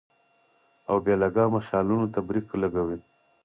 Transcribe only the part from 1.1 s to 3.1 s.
لګامه خيالونو ته برېک لګوي-